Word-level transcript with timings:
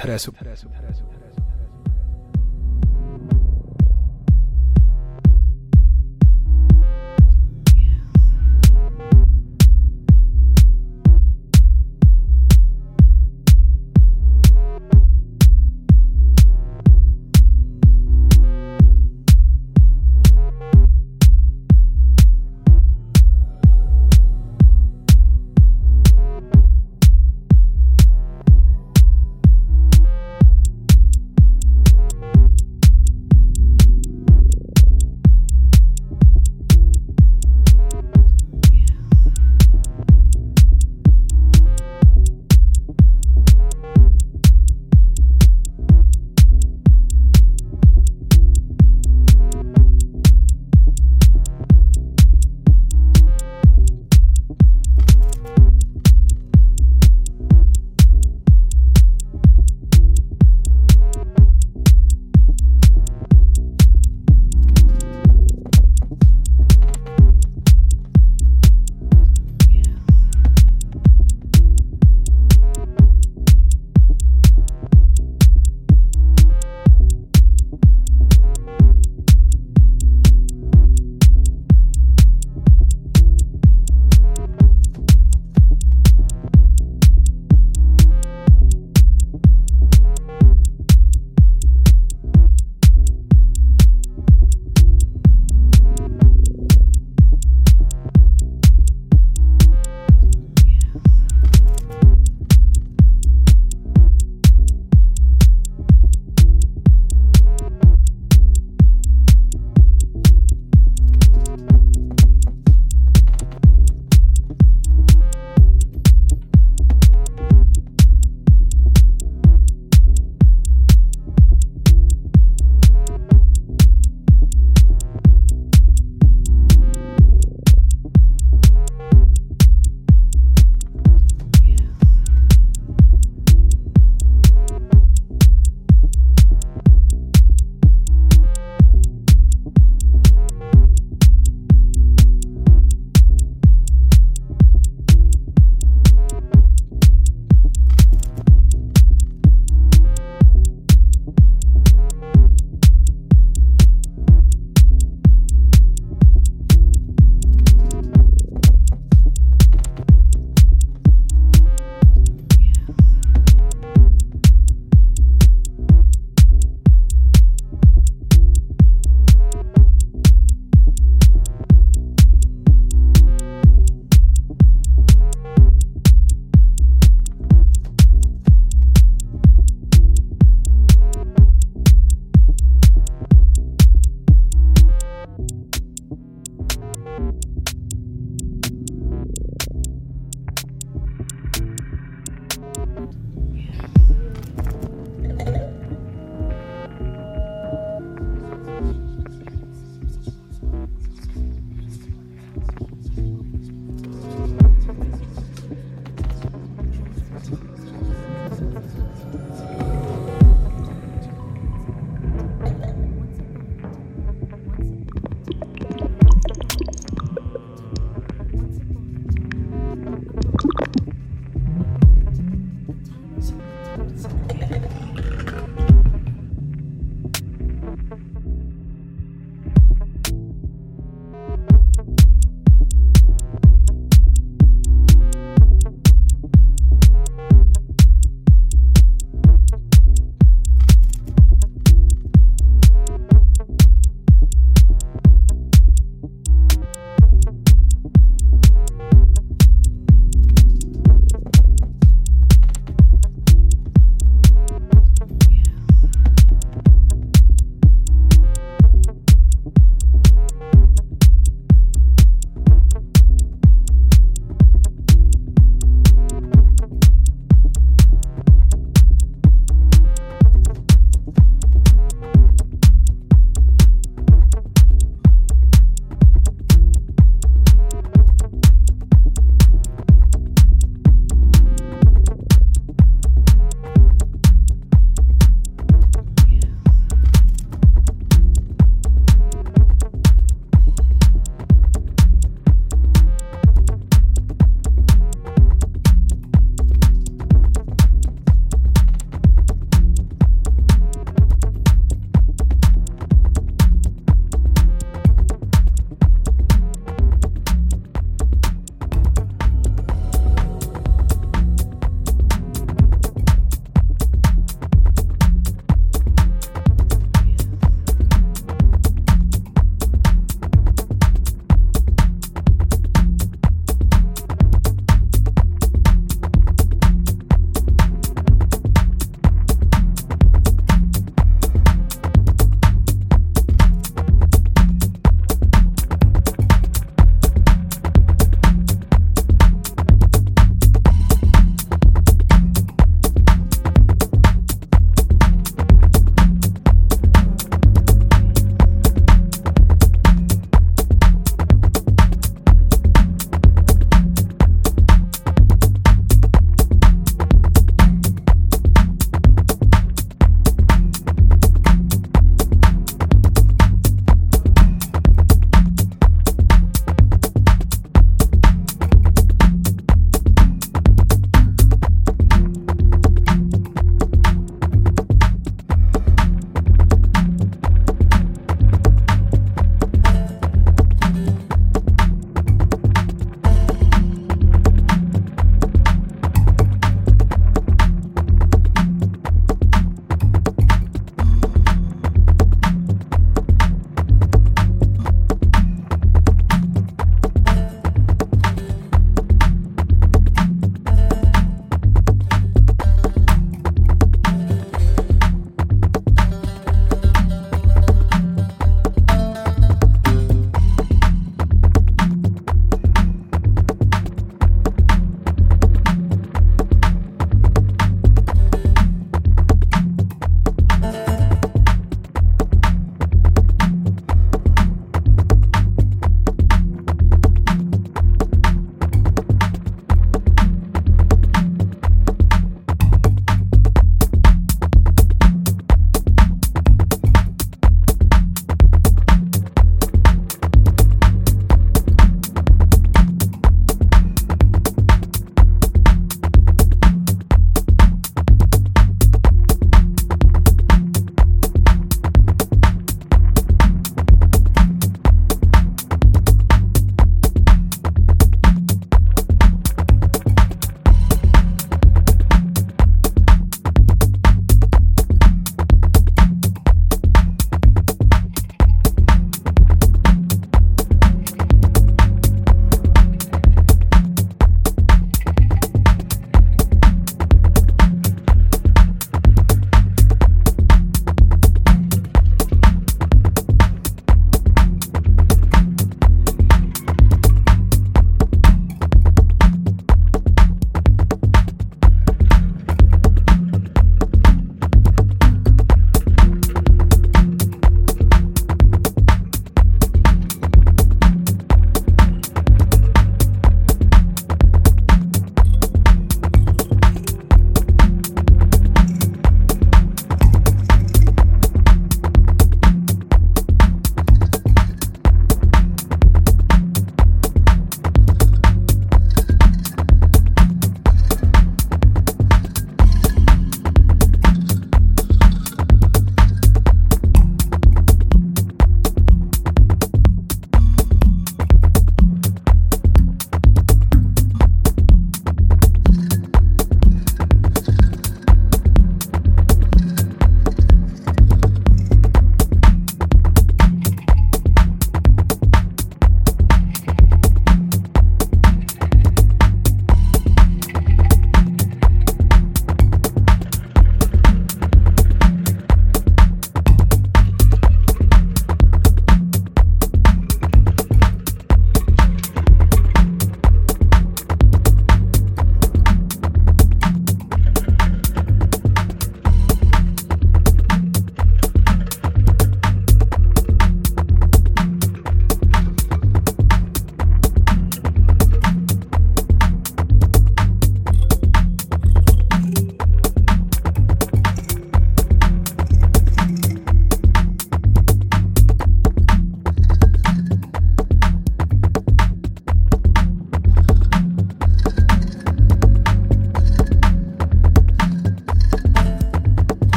interessa. 0.00 1.04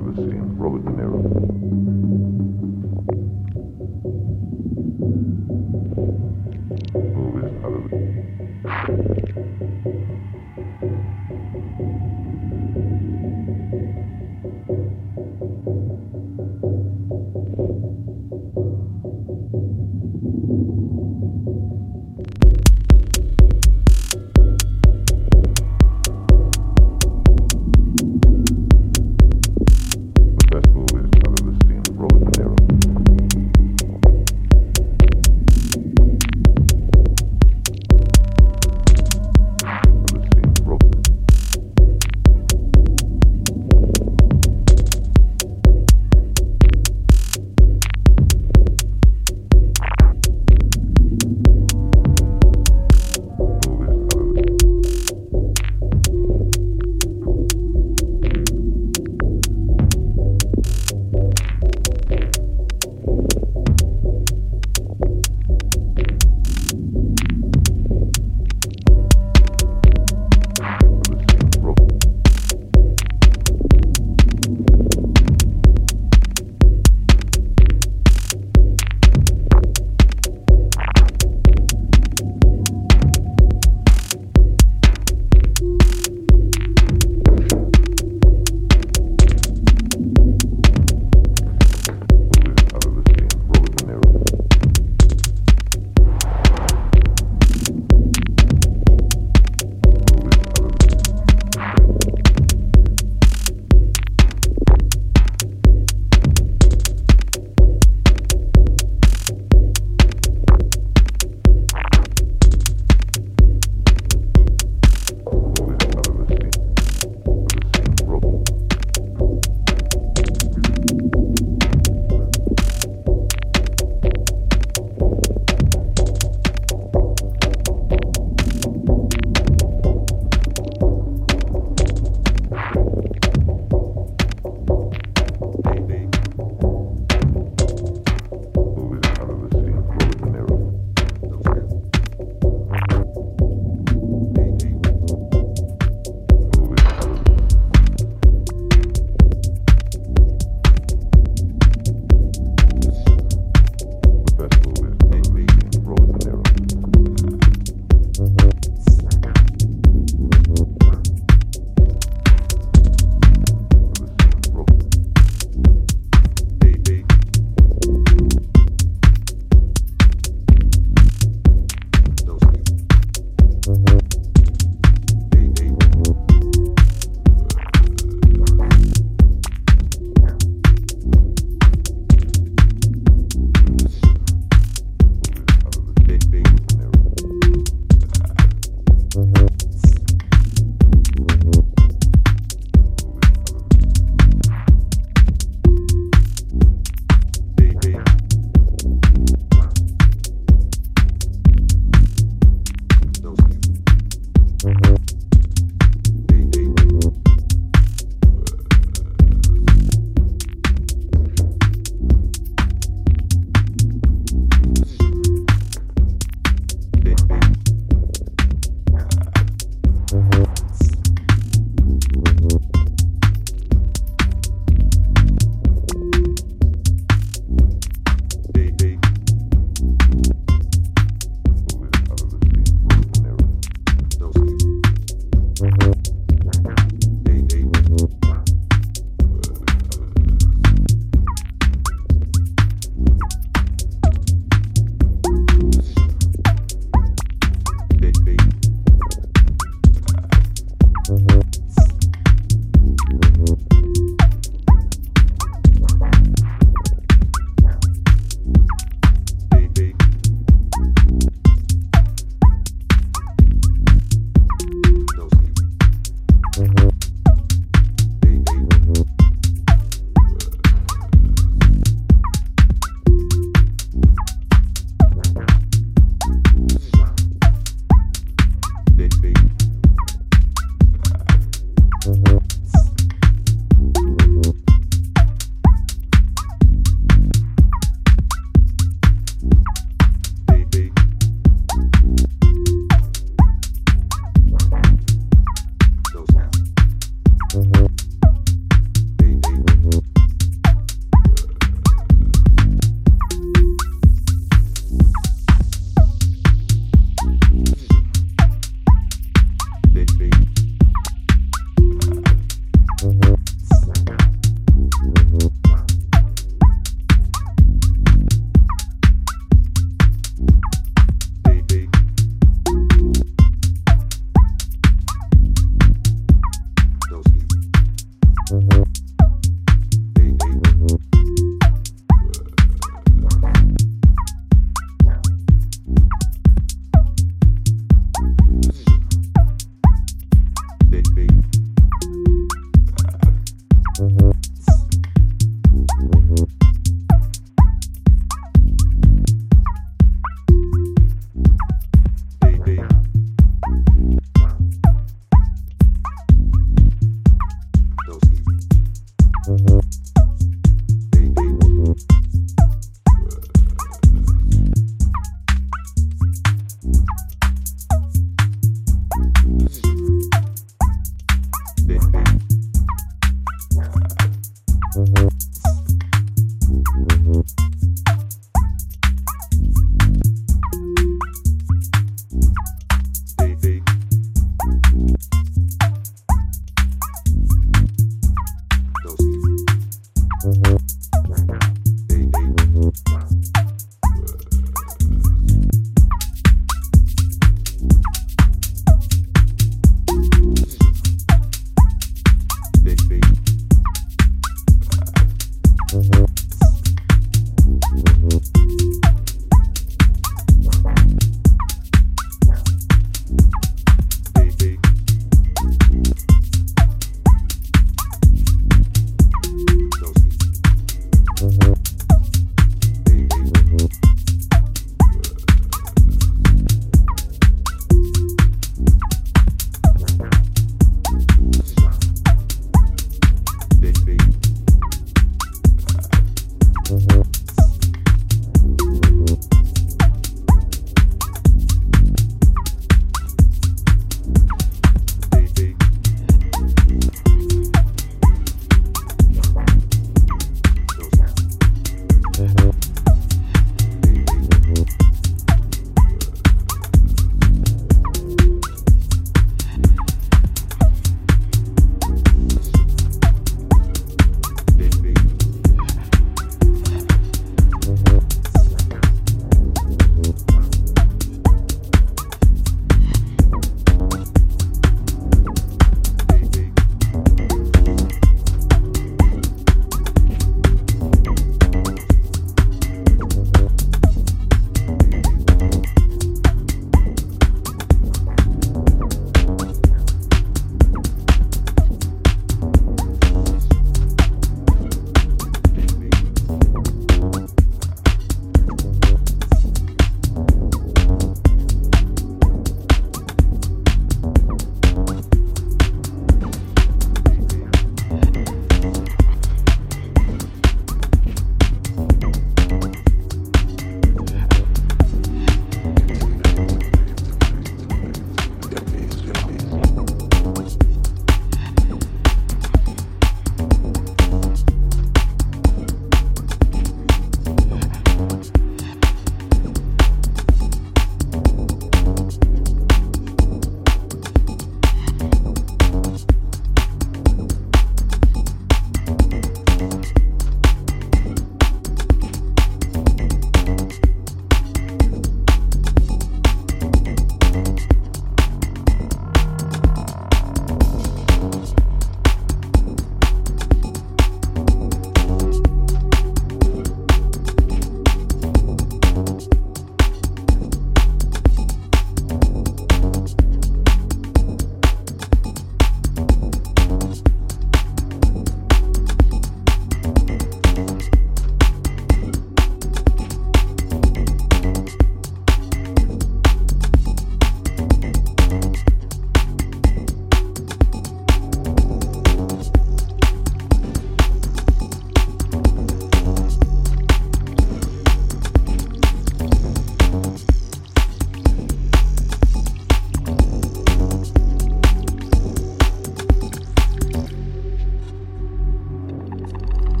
Ever 0.00 0.14
seen. 0.16 0.56
Robert 0.56 0.84
De 0.84 0.90
Niro. 0.90 1.89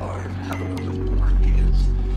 are 0.00 0.18
Have 0.18 0.60
a 0.60 0.64
the 0.74 0.90
open 0.90 1.18
is. 1.44 2.13